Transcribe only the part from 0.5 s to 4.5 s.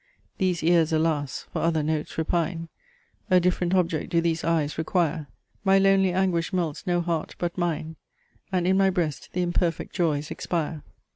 ears, alas! for other notes repine; _A different object do these